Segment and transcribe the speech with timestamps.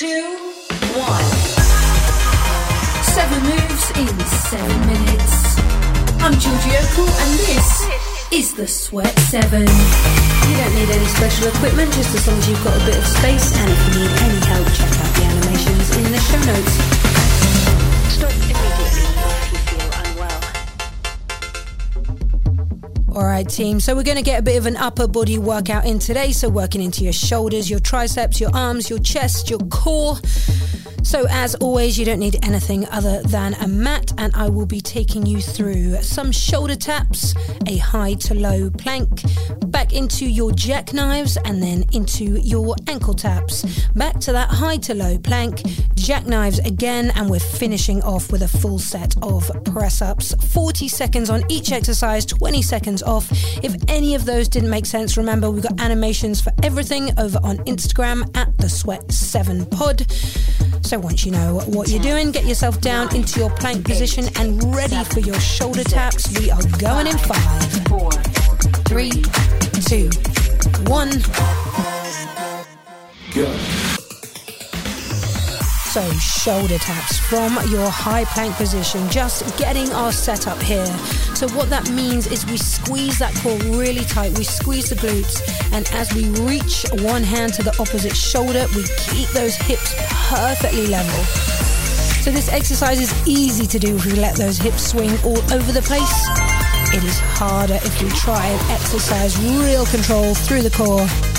[0.00, 0.06] two,
[0.96, 1.30] one.
[3.04, 4.18] Seven moves in
[4.48, 5.60] seven minutes.
[6.24, 7.86] I'm Georgie Okell and this
[8.32, 9.60] is the Sweat 7.
[9.60, 13.06] You don't need any special equipment, just as long as you've got a bit of
[13.06, 13.54] space.
[13.60, 16.99] And if you need any help, check out the animations in the show notes.
[23.20, 23.80] All right, team.
[23.80, 26.32] So we're going to get a bit of an upper body workout in today.
[26.32, 30.16] So working into your shoulders, your triceps, your arms, your chest, your core.
[31.02, 34.80] So as always, you don't need anything other than a mat, and I will be
[34.80, 37.34] taking you through some shoulder taps,
[37.66, 39.22] a high to low plank,
[39.66, 43.64] back into your jackknives, and then into your ankle taps.
[43.94, 45.62] Back to that high to low plank,
[45.94, 50.34] jackknives again, and we're finishing off with a full set of press ups.
[50.52, 53.28] 40 seconds on each exercise, 20 seconds off.
[53.64, 57.58] If any of those didn't make sense, remember we've got animations for everything over on
[57.58, 60.06] Instagram at the Sweat 7 Pod.
[60.82, 64.74] So once you know what you're doing, get yourself down into your plank position and
[64.74, 66.38] ready for your shoulder taps.
[66.38, 68.10] We are going in five, Four,
[68.88, 69.22] three,
[69.86, 70.10] two,
[70.86, 71.10] one.
[75.90, 80.86] So shoulder taps from your high plank position, just getting our setup here.
[81.34, 85.42] So what that means is we squeeze that core really tight, we squeeze the glutes,
[85.72, 89.92] and as we reach one hand to the opposite shoulder, we keep those hips
[90.28, 91.24] perfectly level.
[92.22, 95.72] So this exercise is easy to do if we let those hips swing all over
[95.72, 96.28] the place.
[96.94, 101.29] It is harder if we try and exercise real control through the core.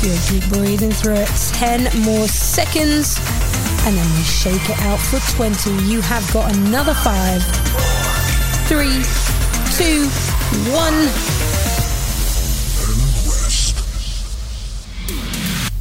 [0.00, 1.28] Good, keep breathing through it.
[1.54, 3.18] 10 more seconds.
[3.84, 5.70] And then we shake it out for 20.
[5.86, 7.42] You have got another five,
[8.68, 9.02] three,
[9.76, 10.08] two,
[10.70, 11.37] one.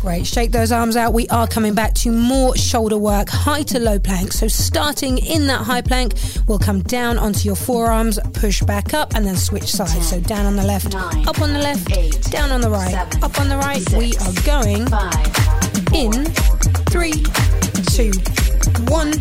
[0.07, 0.25] Great.
[0.25, 1.11] Shake those arms out.
[1.11, 4.31] We are coming back to more shoulder work, high to low plank.
[4.31, 6.13] So, starting in that high plank,
[6.47, 10.07] we'll come down onto your forearms, push back up, and then switch sides.
[10.07, 12.91] So, down on the left, nine, up on the left, eight, down on the right,
[12.91, 13.83] seven, up on the right.
[13.97, 16.23] We are going five, in
[16.85, 17.25] three,
[17.91, 18.13] two,
[18.89, 19.11] one.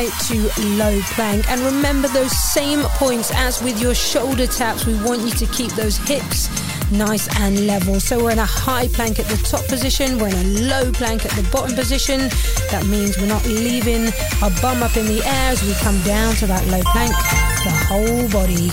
[0.00, 1.46] To low plank.
[1.50, 4.86] And remember those same points as with your shoulder taps.
[4.86, 6.48] We want you to keep those hips
[6.90, 8.00] nice and level.
[8.00, 11.26] So we're in a high plank at the top position, we're in a low plank
[11.26, 12.30] at the bottom position.
[12.70, 14.06] That means we're not leaving
[14.42, 17.12] our bum up in the air as we come down to that low plank.
[17.60, 18.72] The whole body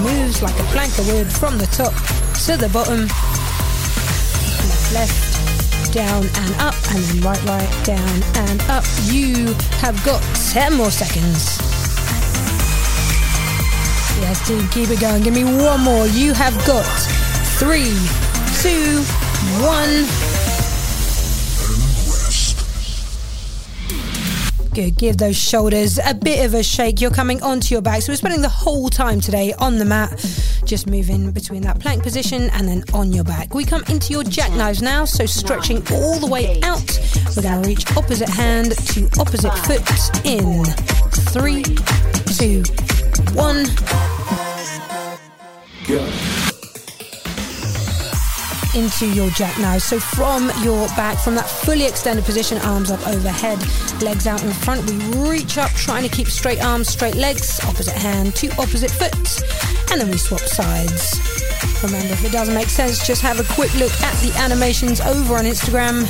[0.00, 1.92] moves like a plank of wood from the top
[2.46, 3.00] to the bottom.
[4.94, 5.27] Left, left,
[5.92, 8.84] down and up, and then right, right, down and up.
[9.04, 10.22] You have got
[10.52, 11.58] 10 more seconds.
[14.20, 15.22] Yes, team, keep it going.
[15.22, 16.06] Give me one more.
[16.06, 16.84] You have got
[17.58, 17.94] three,
[18.60, 19.02] two,
[19.64, 20.37] one.
[24.78, 24.96] Good.
[24.96, 27.00] Give those shoulders a bit of a shake.
[27.00, 28.00] You're coming onto your back.
[28.02, 30.10] So we're spending the whole time today on the mat,
[30.64, 33.54] just moving between that plank position and then on your back.
[33.54, 35.04] We come into your jackknives now.
[35.04, 36.96] So stretching all the way out.
[37.34, 39.82] We're going to reach opposite hand to opposite foot
[40.24, 40.64] in
[41.32, 41.64] three,
[42.36, 42.62] two,
[43.34, 43.66] one.
[48.78, 49.82] Into your jackknife.
[49.82, 53.58] So from your back, from that fully extended position, arms up overhead,
[54.00, 54.96] legs out in front, we
[55.28, 59.12] reach up, trying to keep straight arms, straight legs, opposite hand to opposite foot,
[59.90, 61.18] and then we swap sides.
[61.82, 65.34] Remember, if it doesn't make sense, just have a quick look at the animations over
[65.34, 66.06] on Instagram.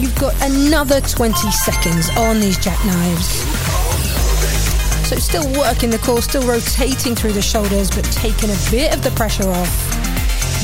[0.00, 3.28] You've got another 20 seconds on these jackknives.
[5.08, 9.04] So still working the core, still rotating through the shoulders, but taking a bit of
[9.04, 9.91] the pressure off.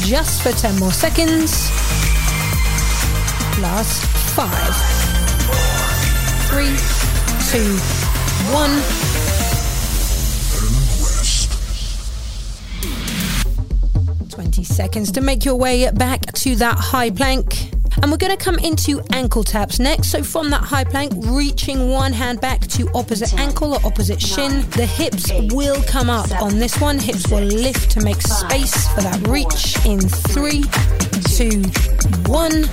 [0.07, 1.71] Just for 10 more seconds.
[3.61, 4.05] Last
[4.35, 4.75] five,
[6.49, 6.77] three,
[7.51, 7.77] two,
[8.53, 8.71] one.
[14.31, 17.78] Twenty seconds to make your way back to that high plank.
[18.01, 20.11] And we're going to come into ankle taps next.
[20.11, 24.69] So from that high plank, reaching one hand back to opposite ankle or opposite shin.
[24.71, 26.99] The hips will come up on this one.
[26.99, 30.63] Hips will lift to make space for that reach in three,
[31.35, 31.63] two,
[32.31, 32.65] one.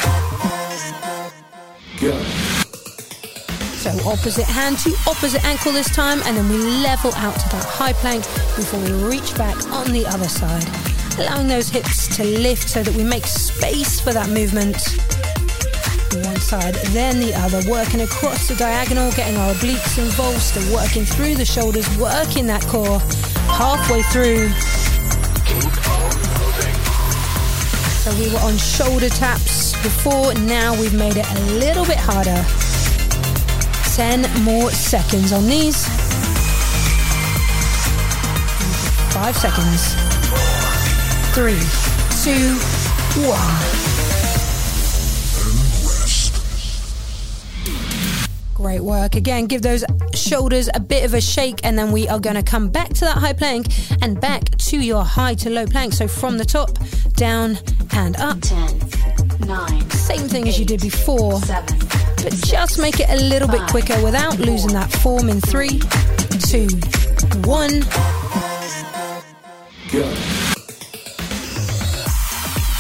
[3.82, 7.66] So opposite hand to opposite ankle this time, and then we level out to that
[7.66, 8.24] high plank
[8.56, 10.95] before we reach back on the other side.
[11.18, 14.76] Allowing those hips to lift so that we make space for that movement.
[16.26, 21.06] One side, then the other, working across the diagonal, getting our obliques involved, still working
[21.06, 23.00] through the shoulders, working that core
[23.48, 24.50] halfway through.
[28.04, 32.44] So we were on shoulder taps before, now we've made it a little bit harder.
[33.96, 35.86] 10 more seconds on these.
[39.14, 40.15] Five seconds.
[41.36, 41.60] Three,
[42.24, 42.56] two,
[43.28, 43.56] one.
[48.54, 49.16] Great work.
[49.16, 49.84] Again, give those
[50.14, 53.02] shoulders a bit of a shake, and then we are going to come back to
[53.02, 53.68] that high plank
[54.02, 55.92] and back to your high to low plank.
[55.92, 56.70] So from the top,
[57.16, 57.58] down,
[57.92, 58.40] and up.
[58.40, 58.80] Ten,
[59.46, 61.80] nine, Same thing as you did before, seven,
[62.24, 65.82] but just make it a little bit quicker without losing that form in three,
[66.48, 66.70] two,
[67.44, 67.84] one.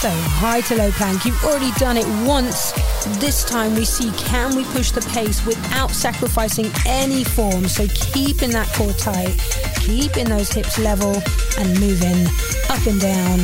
[0.06, 1.26] So high to low plank.
[1.26, 2.74] You've already done it once.
[3.18, 7.68] This time we see can we push the pace without sacrificing any form.
[7.68, 9.34] So keeping that core tight,
[9.82, 11.16] keeping those hips level
[11.58, 12.28] and moving
[12.70, 13.40] up and down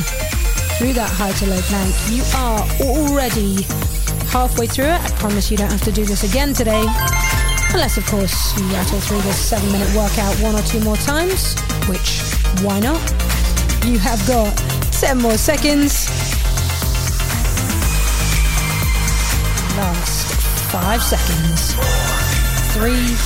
[0.77, 1.95] through that high to low plank.
[2.11, 3.63] You are already
[4.29, 5.01] halfway through it.
[5.01, 6.85] I promise you don't have to do this again today.
[7.73, 11.59] Unless, of course, you rattle through this seven minute workout one or two more times,
[11.89, 12.21] which
[12.61, 13.01] why not?
[13.83, 14.55] You have got
[14.91, 16.30] 10 more seconds.
[19.81, 21.73] Last five seconds.
[22.75, 23.17] Three,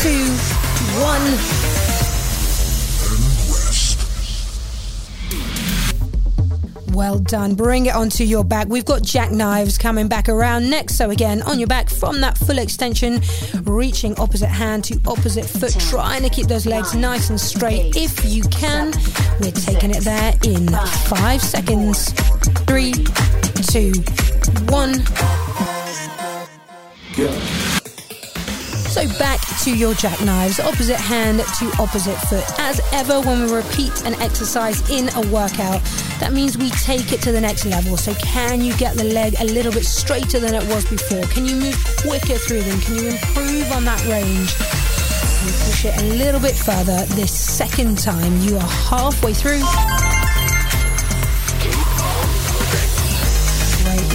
[0.00, 0.24] two,
[0.98, 1.36] one.
[6.96, 7.54] Well done.
[7.54, 8.68] Bring it onto your back.
[8.68, 10.96] We've got jackknives coming back around next.
[10.96, 13.20] So again, on your back from that full extension,
[13.64, 18.24] reaching opposite hand to opposite foot, trying to keep those legs nice and straight if
[18.24, 18.94] you can.
[19.38, 20.66] We're taking it there in
[21.08, 22.14] five seconds.
[22.64, 22.94] Three,
[23.68, 23.92] two,
[24.70, 24.94] one.
[27.28, 32.44] So back to your jackknives, opposite hand to opposite foot.
[32.58, 35.82] As ever, when we repeat an exercise in a workout,
[36.18, 37.96] that means we take it to the next level.
[37.98, 41.22] So can you get the leg a little bit straighter than it was before?
[41.24, 42.80] Can you move quicker through them?
[42.80, 44.52] Can you improve on that range?
[45.44, 48.40] You push it a little bit further this second time.
[48.40, 49.62] You are halfway through.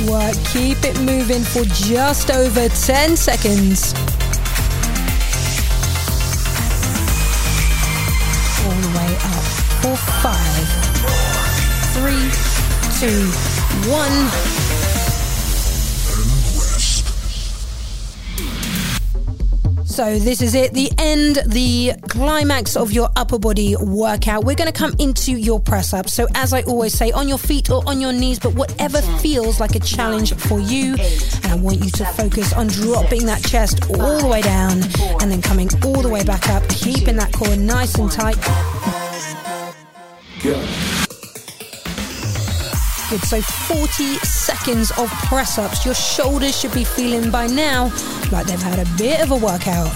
[0.09, 0.35] Work.
[0.45, 3.93] Keep it moving for just over 10 seconds.
[8.63, 9.45] All the way up
[9.81, 10.67] for five,
[11.93, 12.29] three,
[12.99, 13.29] two,
[13.89, 14.64] one.
[19.95, 24.43] So this is it, the end, the climax of your upper body workout.
[24.43, 26.09] We're going to come into your press up.
[26.09, 29.61] So as I always say, on your feet or on your knees, but whatever feels
[29.61, 30.97] like a challenge for you.
[31.43, 34.81] And I want you to focus on dropping that chest all the way down
[35.21, 38.35] and then coming all the way back up, keeping that core nice and tight.
[43.09, 43.21] Good.
[43.23, 45.85] So 40 seconds of press ups.
[45.85, 47.91] Your shoulders should be feeling by now
[48.31, 49.93] like they've had a bit of a workout.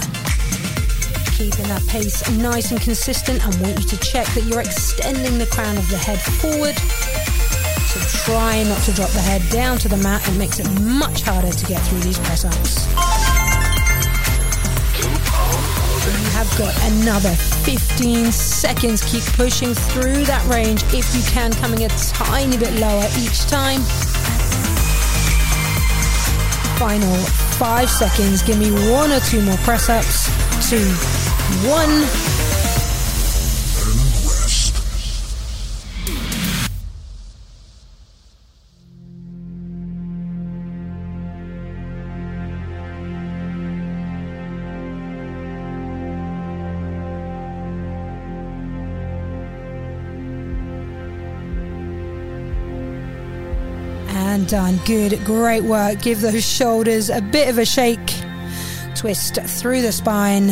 [1.34, 3.42] Keeping that pace nice and consistent.
[3.42, 6.76] I want you to check that you're extending the crown of the head forward.
[7.90, 10.28] So try not to drop the head down to the mat.
[10.28, 13.19] It makes it much harder to get through these press ups.
[16.10, 19.04] You have got another 15 seconds.
[19.04, 23.82] Keep pushing through that range if you can, coming a tiny bit lower each time.
[26.80, 27.16] Final
[27.60, 28.42] five seconds.
[28.42, 30.26] Give me one or two more press ups.
[30.70, 30.86] Two,
[31.68, 32.39] one.
[54.46, 54.78] Done.
[54.86, 55.24] Good.
[55.26, 56.02] Great work.
[56.02, 58.14] Give those shoulders a bit of a shake.
[58.96, 60.50] Twist through the spine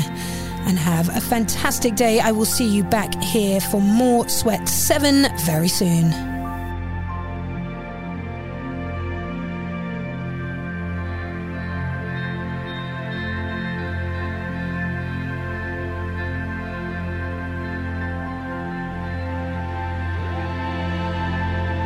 [0.68, 2.20] and have a fantastic day.
[2.20, 6.37] I will see you back here for more Sweat 7 very soon.